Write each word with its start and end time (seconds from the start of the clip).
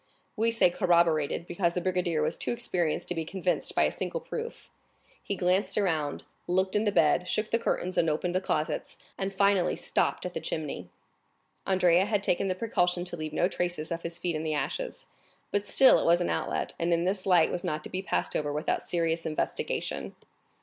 We 0.35 0.49
say 0.49 0.71
corroborated, 0.71 1.45
because 1.45 1.75
the 1.75 1.79
brigadier 1.79 2.23
was 2.23 2.35
too 2.35 2.51
experienced 2.51 3.07
to 3.09 3.13
be 3.13 3.23
convinced 3.23 3.75
by 3.75 3.83
a 3.83 3.91
single 3.91 4.19
proof. 4.19 4.71
He 5.21 5.35
glanced 5.35 5.77
around, 5.77 6.23
looked 6.47 6.75
in 6.75 6.85
the 6.85 6.91
bed, 6.91 7.27
shook 7.27 7.51
the 7.51 7.59
curtains, 7.59 7.99
opened 7.99 8.33
the 8.33 8.41
closets, 8.41 8.97
and 9.15 9.31
finally 9.31 9.75
stopped 9.75 10.25
at 10.25 10.33
the 10.33 10.39
chimney. 10.39 10.89
Andrea 11.67 12.05
had 12.05 12.23
taken 12.23 12.47
the 12.47 12.55
precaution 12.55 13.05
to 13.05 13.15
leave 13.15 13.31
no 13.31 13.47
traces 13.47 13.91
of 13.91 14.01
his 14.01 14.17
feet 14.17 14.35
in 14.35 14.41
the 14.41 14.55
ashes, 14.55 15.05
but 15.51 15.67
still 15.67 15.99
it 15.99 16.05
was 16.05 16.19
an 16.19 16.31
outlet, 16.31 16.73
and 16.79 16.91
in 16.91 17.05
this 17.05 17.27
light 17.27 17.51
was 17.51 17.63
not 17.63 17.83
to 17.83 17.89
be 17.91 18.01
passed 18.01 18.35
over 18.35 18.51
without 18.51 18.81
serious 18.89 19.23
investigation. 19.23 20.15